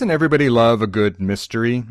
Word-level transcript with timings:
doesn't 0.00 0.10
everybody 0.10 0.48
love 0.48 0.80
a 0.80 0.86
good 0.86 1.20
mystery? 1.20 1.84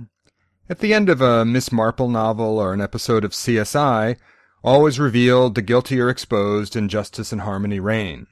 At 0.68 0.80
the 0.80 0.96
end 0.96 1.10
of 1.10 1.22
a 1.22 1.46
Miss 1.46 1.72
Marple 1.72 2.10
novel 2.10 2.58
or 2.58 2.74
an 2.74 2.82
episode 2.82 3.24
of 3.24 3.34
CSI, 3.34 4.18
always 4.64 5.00
revealed, 5.00 5.54
the 5.54 5.62
guilty 5.62 6.02
are 6.02 6.10
exposed, 6.10 6.76
and 6.76 6.90
justice 6.90 7.32
and 7.32 7.42
harmony 7.42 7.80
reign. 7.80 8.26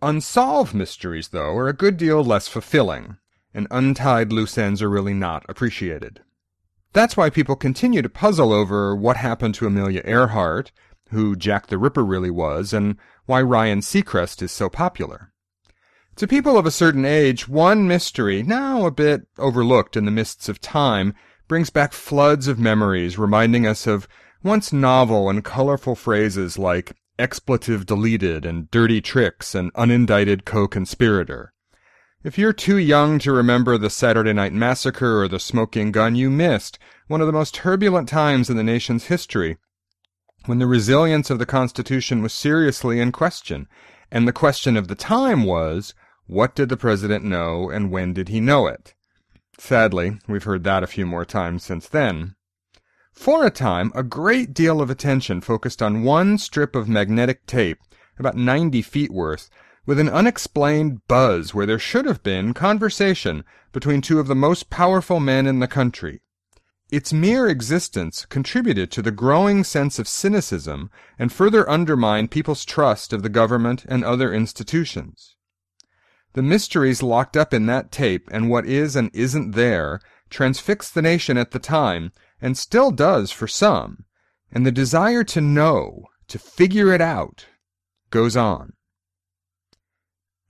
Unsolved 0.00 0.74
mysteries, 0.74 1.30
though, 1.30 1.56
are 1.56 1.66
a 1.66 1.72
good 1.72 1.96
deal 1.96 2.22
less 2.22 2.46
fulfilling, 2.46 3.16
and 3.52 3.66
untied 3.72 4.32
loose 4.32 4.56
ends 4.56 4.80
are 4.80 4.88
really 4.88 5.12
not 5.12 5.44
appreciated. 5.48 6.20
That's 6.92 7.16
why 7.16 7.30
people 7.30 7.56
continue 7.56 8.00
to 8.00 8.08
puzzle 8.08 8.52
over 8.52 8.94
what 8.94 9.16
happened 9.16 9.56
to 9.56 9.66
Amelia 9.66 10.02
Earhart, 10.04 10.70
who 11.10 11.34
Jack 11.34 11.66
the 11.66 11.78
Ripper 11.78 12.04
really 12.04 12.30
was, 12.30 12.72
and 12.72 12.96
why 13.26 13.42
Ryan 13.42 13.80
Seacrest 13.80 14.40
is 14.40 14.52
so 14.52 14.68
popular. 14.68 15.32
To 16.18 16.28
people 16.28 16.56
of 16.56 16.64
a 16.64 16.70
certain 16.70 17.04
age, 17.04 17.48
one 17.48 17.88
mystery, 17.88 18.44
now 18.44 18.86
a 18.86 18.92
bit 18.92 19.26
overlooked 19.36 19.96
in 19.96 20.04
the 20.04 20.12
mists 20.12 20.48
of 20.48 20.60
time, 20.60 21.12
brings 21.48 21.70
back 21.70 21.92
floods 21.92 22.46
of 22.46 22.56
memories, 22.56 23.18
reminding 23.18 23.66
us 23.66 23.88
of 23.88 24.06
once 24.44 24.72
novel 24.72 25.28
and 25.28 25.44
colorful 25.44 25.96
phrases 25.96 26.56
like 26.56 26.96
expletive 27.18 27.84
deleted 27.84 28.46
and 28.46 28.70
dirty 28.70 29.00
tricks 29.00 29.56
and 29.56 29.72
unindicted 29.74 30.44
co-conspirator. 30.44 31.52
If 32.22 32.38
you're 32.38 32.52
too 32.52 32.78
young 32.78 33.18
to 33.18 33.32
remember 33.32 33.76
the 33.76 33.90
Saturday 33.90 34.32
Night 34.32 34.52
Massacre 34.52 35.20
or 35.20 35.26
the 35.26 35.40
smoking 35.40 35.90
gun, 35.90 36.14
you 36.14 36.30
missed 36.30 36.78
one 37.08 37.22
of 37.22 37.26
the 37.26 37.32
most 37.32 37.56
turbulent 37.56 38.08
times 38.08 38.48
in 38.48 38.56
the 38.56 38.62
nation's 38.62 39.06
history, 39.06 39.58
when 40.46 40.60
the 40.60 40.68
resilience 40.68 41.28
of 41.28 41.40
the 41.40 41.46
Constitution 41.46 42.22
was 42.22 42.32
seriously 42.32 43.00
in 43.00 43.10
question, 43.10 43.66
and 44.12 44.28
the 44.28 44.32
question 44.32 44.76
of 44.76 44.86
the 44.86 44.94
time 44.94 45.42
was, 45.42 45.92
what 46.26 46.54
did 46.54 46.68
the 46.68 46.76
President 46.76 47.24
know 47.24 47.70
and 47.70 47.90
when 47.90 48.12
did 48.12 48.28
he 48.28 48.40
know 48.40 48.66
it? 48.66 48.94
Sadly, 49.58 50.18
we've 50.26 50.44
heard 50.44 50.64
that 50.64 50.82
a 50.82 50.88
few 50.88 51.06
more 51.06 51.24
times 51.24 51.62
since 51.62 51.88
then. 51.88 52.34
For 53.12 53.46
a 53.46 53.50
time, 53.50 53.92
a 53.94 54.02
great 54.02 54.52
deal 54.52 54.80
of 54.80 54.90
attention 54.90 55.40
focused 55.40 55.80
on 55.80 56.02
one 56.02 56.38
strip 56.38 56.74
of 56.74 56.88
magnetic 56.88 57.46
tape, 57.46 57.78
about 58.18 58.36
90 58.36 58.82
feet 58.82 59.10
worth, 59.10 59.48
with 59.86 60.00
an 60.00 60.08
unexplained 60.08 61.06
buzz 61.06 61.54
where 61.54 61.66
there 61.66 61.78
should 61.78 62.06
have 62.06 62.22
been 62.22 62.54
conversation 62.54 63.44
between 63.72 64.00
two 64.00 64.18
of 64.18 64.26
the 64.26 64.34
most 64.34 64.70
powerful 64.70 65.20
men 65.20 65.46
in 65.46 65.60
the 65.60 65.68
country. 65.68 66.22
Its 66.90 67.12
mere 67.12 67.48
existence 67.48 68.24
contributed 68.24 68.90
to 68.90 69.02
the 69.02 69.10
growing 69.10 69.62
sense 69.62 69.98
of 69.98 70.08
cynicism 70.08 70.90
and 71.18 71.32
further 71.32 71.68
undermined 71.68 72.30
people's 72.30 72.64
trust 72.64 73.12
of 73.12 73.22
the 73.22 73.28
government 73.28 73.84
and 73.88 74.04
other 74.04 74.32
institutions. 74.32 75.33
The 76.34 76.42
mysteries 76.42 77.02
locked 77.02 77.36
up 77.36 77.54
in 77.54 77.66
that 77.66 77.92
tape 77.92 78.28
and 78.32 78.50
what 78.50 78.66
is 78.66 78.96
and 78.96 79.08
isn't 79.14 79.52
there 79.52 80.00
transfixed 80.30 80.94
the 80.94 81.02
nation 81.02 81.36
at 81.38 81.52
the 81.52 81.60
time 81.60 82.10
and 82.40 82.58
still 82.58 82.90
does 82.90 83.30
for 83.30 83.46
some, 83.46 84.04
and 84.50 84.66
the 84.66 84.72
desire 84.72 85.22
to 85.24 85.40
know, 85.40 86.06
to 86.26 86.38
figure 86.38 86.92
it 86.92 87.00
out, 87.00 87.46
goes 88.10 88.36
on. 88.36 88.72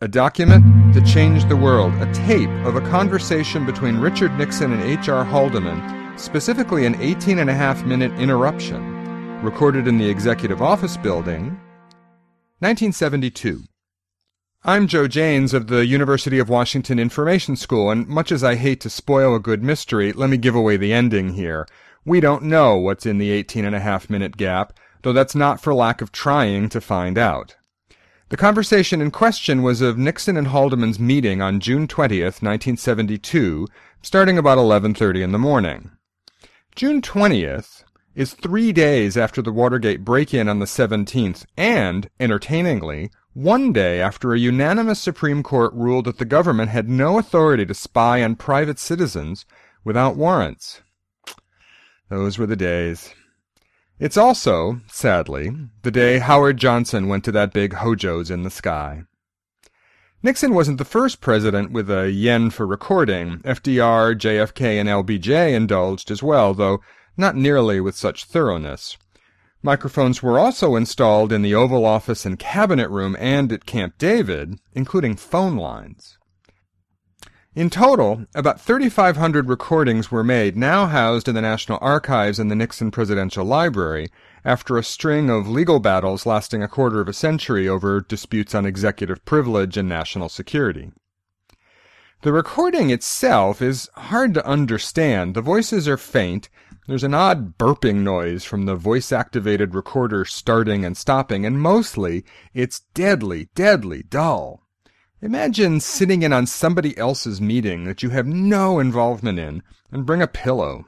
A 0.01 0.09
document 0.09 0.95
that 0.95 1.07
changed 1.07 1.51
the 1.51 1.57
world, 1.57 1.93
a 1.95 2.13
tape 2.15 2.51
of 2.65 2.77
a 2.77 2.91
conversation 2.91 3.67
between 3.67 3.99
Richard 3.99 4.37
Nixon 4.39 4.73
and 4.73 4.83
H.R. 4.83 5.25
Haldeman, 5.25 6.19
specifically 6.19 6.87
an 6.87 7.01
18 7.01 7.39
and 7.39 7.51
a 7.51 7.55
half 7.55 7.85
minute 7.85 8.13
interruption, 8.19 9.43
recorded 9.43 9.87
in 9.87 9.99
the 9.99 10.09
Executive 10.09 10.63
Office 10.63 10.97
Building, 10.97 11.61
1972. 12.61 13.63
I'm 14.67 14.87
Joe 14.87 15.07
Janes 15.07 15.53
of 15.53 15.67
the 15.67 15.85
University 15.85 16.39
of 16.39 16.49
Washington 16.49 16.99
Information 16.99 17.55
School, 17.55 17.91
and 17.91 18.09
much 18.09 18.33
as 18.33 18.43
I 18.43 18.55
hate 18.55 18.81
to 18.81 18.89
spoil 18.89 19.35
a 19.35 19.39
good 19.39 19.63
mystery, 19.63 20.11
let 20.11 20.31
me 20.31 20.39
give 20.39 20.55
away 20.55 20.79
the 20.79 20.91
ending 20.91 21.35
here. 21.35 21.69
We 22.07 22.19
don't 22.19 22.45
know 22.45 22.79
what's 22.79 23.05
in 23.05 23.19
the 23.19 23.29
18 23.29 23.67
and 23.67 23.77
a 23.77 23.81
half 23.81 24.09
minute 24.09 24.39
gap, 24.39 24.73
though 25.03 25.13
that's 25.13 25.35
not 25.35 25.61
for 25.61 25.75
lack 25.75 26.01
of 26.01 26.13
trying 26.13 26.71
to 26.71 26.81
find 26.81 27.19
out. 27.19 27.57
The 28.31 28.39
conversation 28.39 29.03
in 29.03 29.11
question 29.11 29.63
was 29.63 29.83
of 29.83 29.99
Nixon 29.99 30.39
and 30.39 30.47
Haldeman's 30.47 30.99
meeting 30.99 31.43
on 31.43 31.61
June 31.61 31.87
20th, 31.87 32.41
1972, 32.41 33.69
starting 34.01 34.39
about 34.39 34.57
11:30 34.57 35.23
in 35.23 35.33
the 35.33 35.39
morning. 35.39 35.91
June 36.75 37.03
20th 37.03 37.84
is 38.15 38.35
3 38.35 38.73
days 38.73 39.17
after 39.17 39.43
the 39.43 39.53
Watergate 39.53 40.05
break-in 40.05 40.49
on 40.49 40.59
the 40.59 40.67
17th 40.67 41.45
and, 41.57 42.09
entertainingly, 42.21 43.11
one 43.33 43.73
day 43.73 44.01
after 44.01 44.33
a 44.33 44.39
unanimous 44.39 45.01
Supreme 45.01 45.43
Court 45.43 45.73
ruled 45.75 46.05
that 46.05 46.19
the 46.19 46.25
government 46.25 46.71
had 46.71 46.89
no 46.89 47.19
authority 47.19 47.67
to 47.67 47.75
spy 47.75 48.23
on 48.23 48.37
private 48.37 48.79
citizens 48.79 49.45
without 49.83 50.17
warrants. 50.17 50.83
Those 52.09 52.39
were 52.39 52.47
the 52.47 52.55
days. 52.55 53.13
It's 53.99 54.17
also, 54.17 54.81
sadly, 54.87 55.51
the 55.83 55.91
day 55.91 56.19
Howard 56.19 56.59
Johnson 56.59 57.09
went 57.09 57.25
to 57.25 57.33
that 57.33 57.53
big 57.53 57.73
Hojo's 57.75 58.31
in 58.31 58.43
the 58.43 58.51
sky. 58.51 59.03
Nixon 60.23 60.55
wasn't 60.55 60.79
the 60.79 60.85
first 60.85 61.21
president 61.21 61.71
with 61.71 61.91
a 61.91 62.11
yen 62.11 62.51
for 62.51 62.67
recording. 62.67 63.41
FDR, 63.41 64.15
JFK, 64.15 64.81
and 64.81 64.89
LBJ 64.89 65.53
indulged 65.53 66.11
as 66.11 66.23
well, 66.23 66.55
though 66.55 66.81
not 67.17 67.37
nearly 67.37 67.81
with 67.81 67.97
such 67.97 68.25
thoroughness. 68.25 68.97
Microphones 69.63 70.23
were 70.23 70.39
also 70.39 70.77
installed 70.77 71.33
in 71.33 71.43
the 71.43 71.55
Oval 71.55 71.87
Office 71.87 72.27
and 72.27 72.39
Cabinet 72.39 72.91
Room 72.91 73.17
and 73.19 73.51
at 73.51 73.65
Camp 73.65 73.95
David, 73.97 74.59
including 74.75 75.17
phone 75.17 75.57
lines. 75.57 76.19
In 77.55 77.71
total, 77.71 78.27
about 78.35 78.61
3,500 78.61 79.49
recordings 79.49 80.11
were 80.11 80.25
made, 80.25 80.57
now 80.57 80.87
housed 80.87 81.29
in 81.29 81.37
the 81.37 81.41
National 81.41 81.79
Archives 81.81 82.41
and 82.41 82.51
the 82.51 82.57
Nixon 82.57 82.91
Presidential 82.91 83.45
Library, 83.45 84.09
after 84.45 84.77
a 84.77 84.83
string 84.83 85.31
of 85.31 85.49
legal 85.49 85.79
battles 85.79 86.27
lasting 86.27 86.65
a 86.65 86.69
quarter 86.69 87.01
of 87.01 87.09
a 87.09 87.13
century 87.13 87.69
over 87.69 88.01
disputes 88.01 88.57
on 88.57 88.67
executive 88.67 89.25
privilege 89.25 89.77
and 89.77 89.89
national 89.89 90.29
security. 90.29 90.91
The 92.23 92.33
recording 92.33 92.91
itself 92.91 93.63
is 93.63 93.89
hard 93.95 94.35
to 94.35 94.47
understand. 94.47 95.35
The 95.35 95.41
voices 95.41 95.87
are 95.87 95.97
faint, 95.97 96.49
there's 96.87 97.05
an 97.05 97.15
odd 97.15 97.57
burping 97.57 98.03
noise 98.03 98.45
from 98.45 98.67
the 98.67 98.77
voice-activated 98.77 99.75
recorder 99.75 100.25
starting 100.25 100.85
and 100.85 100.97
stopping, 100.97 101.47
and 101.47 101.61
mostly 101.61 102.25
it's 102.53 102.81
deadly, 102.93 103.49
deadly 103.55 104.03
dull. 104.03 104.61
Imagine 105.23 105.81
sitting 105.81 106.23
in 106.23 106.33
on 106.33 106.47
somebody 106.47 106.97
else's 106.99 107.41
meeting 107.41 107.85
that 107.85 108.03
you 108.03 108.11
have 108.11 108.27
no 108.27 108.79
involvement 108.79 109.39
in 109.39 109.63
and 109.91 110.05
bring 110.05 110.21
a 110.21 110.27
pillow. 110.27 110.85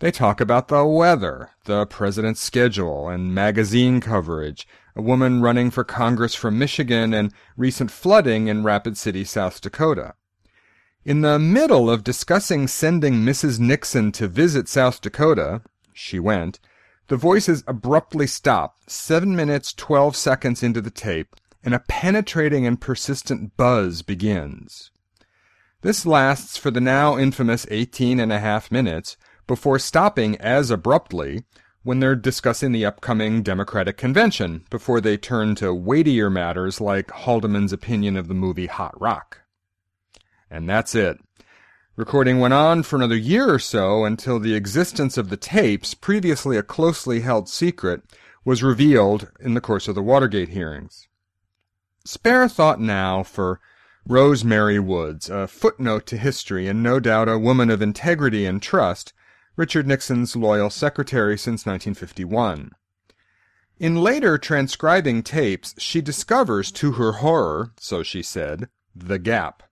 They 0.00 0.10
talk 0.10 0.40
about 0.40 0.68
the 0.68 0.84
weather, 0.84 1.50
the 1.64 1.86
president's 1.86 2.40
schedule, 2.40 3.08
and 3.08 3.34
magazine 3.34 4.00
coverage, 4.00 4.68
a 4.94 5.00
woman 5.00 5.40
running 5.40 5.70
for 5.70 5.84
Congress 5.84 6.34
from 6.34 6.58
Michigan, 6.58 7.14
and 7.14 7.32
recent 7.56 7.90
flooding 7.90 8.48
in 8.48 8.64
Rapid 8.64 8.98
City, 8.98 9.24
South 9.24 9.60
Dakota. 9.60 10.14
In 11.04 11.20
the 11.20 11.38
middle 11.38 11.90
of 11.90 12.02
discussing 12.02 12.66
sending 12.66 13.16
Mrs. 13.16 13.60
Nixon 13.60 14.10
to 14.12 14.26
visit 14.26 14.68
South 14.68 15.02
Dakota, 15.02 15.60
she 15.92 16.18
went, 16.18 16.60
the 17.08 17.18
voices 17.18 17.62
abruptly 17.66 18.26
stop, 18.26 18.78
seven 18.86 19.36
minutes 19.36 19.74
twelve 19.74 20.16
seconds 20.16 20.62
into 20.62 20.80
the 20.80 20.90
tape, 20.90 21.36
and 21.62 21.74
a 21.74 21.84
penetrating 21.88 22.66
and 22.66 22.80
persistent 22.80 23.54
buzz 23.58 24.00
begins. 24.00 24.90
This 25.82 26.06
lasts 26.06 26.56
for 26.56 26.70
the 26.70 26.80
now 26.80 27.18
infamous 27.18 27.66
eighteen 27.70 28.18
and 28.18 28.32
a 28.32 28.40
half 28.40 28.72
minutes, 28.72 29.18
before 29.46 29.78
stopping 29.78 30.38
as 30.38 30.70
abruptly 30.70 31.44
when 31.82 32.00
they're 32.00 32.16
discussing 32.16 32.72
the 32.72 32.86
upcoming 32.86 33.42
Democratic 33.42 33.98
convention, 33.98 34.64
before 34.70 35.02
they 35.02 35.18
turn 35.18 35.54
to 35.56 35.74
weightier 35.74 36.30
matters 36.30 36.80
like 36.80 37.10
Haldeman's 37.10 37.74
opinion 37.74 38.16
of 38.16 38.26
the 38.26 38.32
movie 38.32 38.68
Hot 38.68 38.98
Rock. 38.98 39.42
And 40.50 40.68
that's 40.68 40.94
it. 40.94 41.18
Recording 41.96 42.40
went 42.40 42.54
on 42.54 42.82
for 42.82 42.96
another 42.96 43.16
year 43.16 43.48
or 43.52 43.58
so 43.58 44.04
until 44.04 44.40
the 44.40 44.54
existence 44.54 45.16
of 45.16 45.30
the 45.30 45.36
tapes, 45.36 45.94
previously 45.94 46.56
a 46.56 46.62
closely 46.62 47.20
held 47.20 47.48
secret, 47.48 48.02
was 48.44 48.62
revealed 48.62 49.30
in 49.40 49.54
the 49.54 49.60
course 49.60 49.86
of 49.86 49.94
the 49.94 50.02
Watergate 50.02 50.50
hearings. 50.50 51.08
Spare 52.04 52.48
thought 52.48 52.80
now 52.80 53.22
for 53.22 53.60
Rosemary 54.06 54.78
Woods, 54.78 55.30
a 55.30 55.46
footnote 55.46 56.04
to 56.06 56.18
history 56.18 56.68
and 56.68 56.82
no 56.82 57.00
doubt 57.00 57.28
a 57.28 57.38
woman 57.38 57.70
of 57.70 57.80
integrity 57.80 58.44
and 58.44 58.60
trust, 58.60 59.12
Richard 59.56 59.86
Nixon's 59.86 60.36
loyal 60.36 60.68
secretary 60.68 61.38
since 61.38 61.64
1951. 61.64 62.72
In 63.78 63.96
later 63.96 64.36
transcribing 64.36 65.22
tapes, 65.22 65.74
she 65.78 66.00
discovers, 66.00 66.70
to 66.72 66.92
her 66.92 67.12
horror, 67.12 67.72
so 67.78 68.02
she 68.02 68.22
said, 68.22 68.68
the 68.94 69.18
gap. 69.18 69.62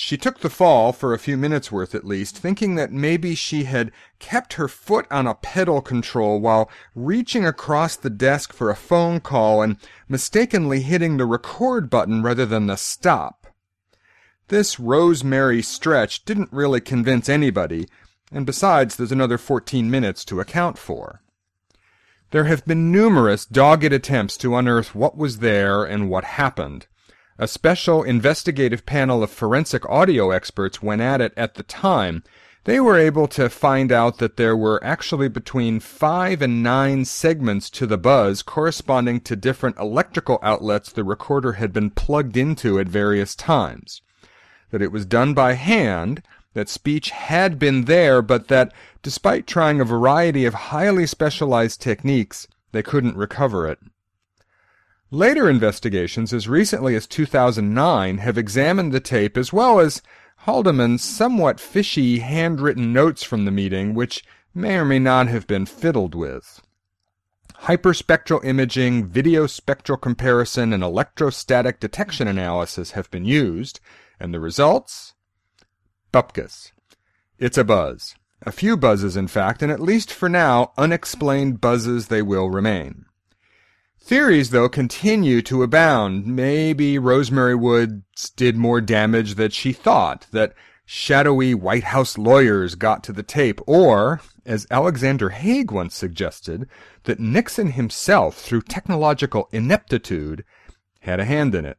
She 0.00 0.16
took 0.16 0.38
the 0.38 0.48
fall 0.48 0.92
for 0.92 1.12
a 1.12 1.18
few 1.18 1.36
minutes 1.36 1.72
worth 1.72 1.92
at 1.92 2.06
least, 2.06 2.38
thinking 2.38 2.76
that 2.76 2.92
maybe 2.92 3.34
she 3.34 3.64
had 3.64 3.90
kept 4.20 4.52
her 4.52 4.68
foot 4.68 5.08
on 5.10 5.26
a 5.26 5.34
pedal 5.34 5.80
control 5.80 6.38
while 6.38 6.70
reaching 6.94 7.44
across 7.44 7.96
the 7.96 8.08
desk 8.08 8.52
for 8.52 8.70
a 8.70 8.76
phone 8.76 9.18
call 9.18 9.60
and 9.60 9.76
mistakenly 10.08 10.82
hitting 10.82 11.16
the 11.16 11.26
record 11.26 11.90
button 11.90 12.22
rather 12.22 12.46
than 12.46 12.68
the 12.68 12.76
stop. 12.76 13.48
This 14.46 14.78
Rosemary 14.78 15.62
stretch 15.62 16.24
didn't 16.24 16.52
really 16.52 16.80
convince 16.80 17.28
anybody, 17.28 17.88
and 18.30 18.46
besides, 18.46 18.94
there's 18.94 19.10
another 19.10 19.36
14 19.36 19.90
minutes 19.90 20.24
to 20.26 20.38
account 20.38 20.78
for. 20.78 21.22
There 22.30 22.44
have 22.44 22.64
been 22.64 22.92
numerous 22.92 23.44
dogged 23.44 23.92
attempts 23.92 24.36
to 24.36 24.54
unearth 24.54 24.94
what 24.94 25.16
was 25.16 25.40
there 25.40 25.82
and 25.82 26.08
what 26.08 26.22
happened. 26.22 26.86
A 27.40 27.46
special 27.46 28.02
investigative 28.02 28.84
panel 28.84 29.22
of 29.22 29.30
forensic 29.30 29.88
audio 29.88 30.32
experts 30.32 30.82
went 30.82 31.00
at 31.00 31.20
it 31.20 31.32
at 31.36 31.54
the 31.54 31.62
time. 31.62 32.24
They 32.64 32.80
were 32.80 32.98
able 32.98 33.28
to 33.28 33.48
find 33.48 33.92
out 33.92 34.18
that 34.18 34.36
there 34.36 34.56
were 34.56 34.82
actually 34.82 35.28
between 35.28 35.78
five 35.78 36.42
and 36.42 36.64
nine 36.64 37.04
segments 37.04 37.70
to 37.70 37.86
the 37.86 37.96
buzz 37.96 38.42
corresponding 38.42 39.20
to 39.20 39.36
different 39.36 39.78
electrical 39.78 40.40
outlets 40.42 40.90
the 40.90 41.04
recorder 41.04 41.52
had 41.52 41.72
been 41.72 41.90
plugged 41.90 42.36
into 42.36 42.80
at 42.80 42.88
various 42.88 43.36
times. 43.36 44.02
That 44.72 44.82
it 44.82 44.90
was 44.90 45.06
done 45.06 45.32
by 45.32 45.52
hand, 45.52 46.24
that 46.54 46.68
speech 46.68 47.10
had 47.10 47.56
been 47.56 47.84
there, 47.84 48.20
but 48.20 48.48
that, 48.48 48.74
despite 49.00 49.46
trying 49.46 49.80
a 49.80 49.84
variety 49.84 50.44
of 50.44 50.54
highly 50.54 51.06
specialized 51.06 51.80
techniques, 51.80 52.48
they 52.72 52.82
couldn't 52.82 53.16
recover 53.16 53.68
it. 53.68 53.78
Later 55.10 55.48
investigations, 55.48 56.34
as 56.34 56.48
recently 56.48 56.94
as 56.94 57.06
2009, 57.06 58.18
have 58.18 58.36
examined 58.36 58.92
the 58.92 59.00
tape 59.00 59.38
as 59.38 59.54
well 59.54 59.80
as 59.80 60.02
Haldeman's 60.40 61.02
somewhat 61.02 61.58
fishy 61.58 62.18
handwritten 62.18 62.92
notes 62.92 63.22
from 63.22 63.46
the 63.46 63.50
meeting, 63.50 63.94
which 63.94 64.22
may 64.54 64.76
or 64.76 64.84
may 64.84 64.98
not 64.98 65.28
have 65.28 65.46
been 65.46 65.64
fiddled 65.64 66.14
with. 66.14 66.60
Hyperspectral 67.62 68.44
imaging, 68.44 69.06
video 69.06 69.46
spectral 69.46 69.96
comparison, 69.96 70.74
and 70.74 70.82
electrostatic 70.82 71.80
detection 71.80 72.28
analysis 72.28 72.90
have 72.90 73.10
been 73.10 73.24
used, 73.24 73.80
and 74.20 74.34
the 74.34 74.40
results? 74.40 75.14
Bupkis. 76.12 76.72
It's 77.38 77.58
a 77.58 77.64
buzz. 77.64 78.14
A 78.42 78.52
few 78.52 78.76
buzzes, 78.76 79.16
in 79.16 79.26
fact, 79.26 79.62
and 79.62 79.72
at 79.72 79.80
least 79.80 80.12
for 80.12 80.28
now, 80.28 80.72
unexplained 80.76 81.62
buzzes 81.62 82.08
they 82.08 82.22
will 82.22 82.50
remain. 82.50 83.06
Theories, 84.08 84.48
though, 84.48 84.70
continue 84.70 85.42
to 85.42 85.62
abound. 85.62 86.24
Maybe 86.26 86.98
Rosemary 86.98 87.54
Woods 87.54 88.30
did 88.30 88.56
more 88.56 88.80
damage 88.80 89.34
than 89.34 89.50
she 89.50 89.74
thought, 89.74 90.26
that 90.32 90.54
shadowy 90.86 91.52
White 91.52 91.84
House 91.84 92.16
lawyers 92.16 92.74
got 92.74 93.04
to 93.04 93.12
the 93.12 93.22
tape, 93.22 93.60
or, 93.66 94.22
as 94.46 94.66
Alexander 94.70 95.28
Haig 95.28 95.70
once 95.70 95.94
suggested, 95.94 96.66
that 97.02 97.20
Nixon 97.20 97.72
himself, 97.72 98.38
through 98.38 98.62
technological 98.62 99.46
ineptitude, 99.52 100.42
had 101.00 101.20
a 101.20 101.26
hand 101.26 101.54
in 101.54 101.66
it. 101.66 101.76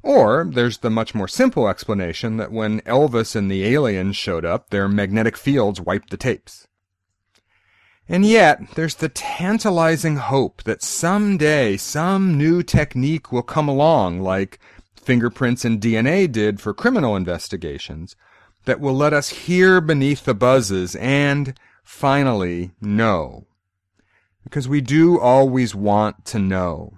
Or 0.00 0.48
there's 0.48 0.78
the 0.78 0.90
much 0.90 1.12
more 1.12 1.26
simple 1.26 1.66
explanation 1.66 2.36
that 2.36 2.52
when 2.52 2.82
Elvis 2.82 3.34
and 3.34 3.50
the 3.50 3.64
aliens 3.64 4.16
showed 4.16 4.44
up, 4.44 4.70
their 4.70 4.86
magnetic 4.86 5.36
fields 5.36 5.80
wiped 5.80 6.10
the 6.10 6.16
tapes. 6.16 6.67
And 8.08 8.24
yet, 8.24 8.74
there's 8.74 8.94
the 8.94 9.10
tantalizing 9.10 10.16
hope 10.16 10.62
that 10.62 10.82
someday 10.82 11.76
some 11.76 12.38
new 12.38 12.62
technique 12.62 13.30
will 13.30 13.42
come 13.42 13.68
along, 13.68 14.20
like 14.20 14.58
fingerprints 14.96 15.64
and 15.64 15.80
DNA 15.80 16.30
did 16.30 16.60
for 16.60 16.72
criminal 16.72 17.14
investigations, 17.14 18.16
that 18.64 18.80
will 18.80 18.94
let 18.94 19.12
us 19.12 19.28
hear 19.30 19.80
beneath 19.80 20.24
the 20.24 20.34
buzzes 20.34 20.96
and, 20.96 21.58
finally, 21.84 22.70
know. 22.80 23.46
Because 24.42 24.66
we 24.66 24.80
do 24.80 25.20
always 25.20 25.74
want 25.74 26.24
to 26.26 26.38
know. 26.38 26.94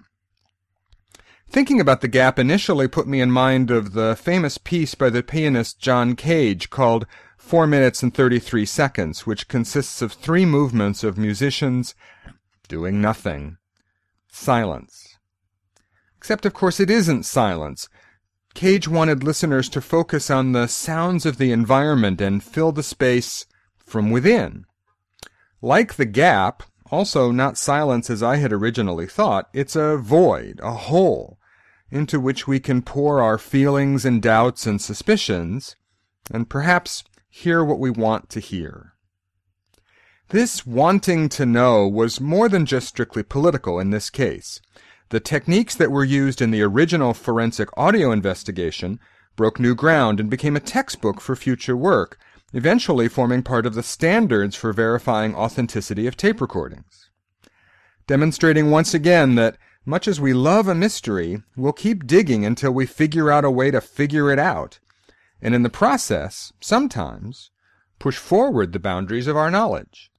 Thinking 1.48 1.80
about 1.80 2.00
the 2.00 2.08
gap 2.08 2.38
initially 2.38 2.86
put 2.86 3.08
me 3.08 3.20
in 3.20 3.32
mind 3.32 3.72
of 3.72 3.92
the 3.92 4.14
famous 4.14 4.58
piece 4.58 4.94
by 4.94 5.10
the 5.10 5.24
pianist 5.24 5.80
John 5.80 6.14
Cage 6.14 6.70
called 6.70 7.06
4 7.40 7.66
minutes 7.66 8.02
and 8.02 8.14
33 8.14 8.64
seconds, 8.64 9.26
which 9.26 9.48
consists 9.48 10.02
of 10.02 10.12
three 10.12 10.44
movements 10.46 11.02
of 11.02 11.18
musicians 11.18 11.94
doing 12.68 13.00
nothing. 13.00 13.56
Silence. 14.30 15.16
Except, 16.16 16.46
of 16.46 16.54
course, 16.54 16.78
it 16.78 16.90
isn't 16.90 17.24
silence. 17.24 17.88
Cage 18.54 18.86
wanted 18.86 19.24
listeners 19.24 19.68
to 19.70 19.80
focus 19.80 20.30
on 20.30 20.52
the 20.52 20.68
sounds 20.68 21.26
of 21.26 21.38
the 21.38 21.50
environment 21.50 22.20
and 22.20 22.44
fill 22.44 22.72
the 22.72 22.82
space 22.82 23.46
from 23.78 24.10
within. 24.10 24.64
Like 25.62 25.94
the 25.94 26.06
gap, 26.06 26.62
also 26.90 27.32
not 27.32 27.58
silence 27.58 28.10
as 28.10 28.22
I 28.22 28.36
had 28.36 28.52
originally 28.52 29.06
thought, 29.06 29.48
it's 29.52 29.74
a 29.74 29.96
void, 29.96 30.60
a 30.62 30.72
hole 30.72 31.38
into 31.90 32.20
which 32.20 32.46
we 32.46 32.60
can 32.60 32.82
pour 32.82 33.20
our 33.20 33.38
feelings 33.38 34.04
and 34.04 34.22
doubts 34.22 34.66
and 34.66 34.80
suspicions, 34.80 35.74
and 36.30 36.48
perhaps 36.48 37.02
hear 37.30 37.64
what 37.64 37.78
we 37.78 37.90
want 37.90 38.28
to 38.30 38.40
hear. 38.40 38.92
This 40.28 40.66
wanting 40.66 41.28
to 41.30 41.46
know 41.46 41.88
was 41.88 42.20
more 42.20 42.48
than 42.48 42.66
just 42.66 42.88
strictly 42.88 43.22
political 43.22 43.80
in 43.80 43.90
this 43.90 44.10
case. 44.10 44.60
The 45.08 45.20
techniques 45.20 45.74
that 45.74 45.90
were 45.90 46.04
used 46.04 46.40
in 46.40 46.50
the 46.50 46.62
original 46.62 47.14
forensic 47.14 47.68
audio 47.76 48.12
investigation 48.12 49.00
broke 49.34 49.58
new 49.58 49.74
ground 49.74 50.20
and 50.20 50.30
became 50.30 50.54
a 50.54 50.60
textbook 50.60 51.20
for 51.20 51.34
future 51.34 51.76
work, 51.76 52.18
eventually 52.52 53.08
forming 53.08 53.42
part 53.42 53.66
of 53.66 53.74
the 53.74 53.82
standards 53.82 54.54
for 54.54 54.72
verifying 54.72 55.34
authenticity 55.34 56.06
of 56.06 56.16
tape 56.16 56.40
recordings. 56.40 57.10
Demonstrating 58.06 58.70
once 58.70 58.92
again 58.92 59.36
that 59.36 59.56
much 59.84 60.06
as 60.06 60.20
we 60.20 60.32
love 60.32 60.68
a 60.68 60.74
mystery, 60.74 61.42
we'll 61.56 61.72
keep 61.72 62.06
digging 62.06 62.44
until 62.44 62.70
we 62.70 62.86
figure 62.86 63.30
out 63.30 63.44
a 63.44 63.50
way 63.50 63.70
to 63.70 63.80
figure 63.80 64.30
it 64.30 64.38
out, 64.38 64.78
and 65.42 65.54
in 65.54 65.62
the 65.62 65.70
process, 65.70 66.52
sometimes, 66.60 67.50
push 67.98 68.16
forward 68.16 68.72
the 68.72 68.78
boundaries 68.78 69.26
of 69.26 69.36
our 69.36 69.50
knowledge. 69.50 70.09